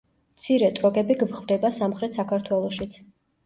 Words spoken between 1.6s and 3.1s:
სამხრეთ საქართველოშიც.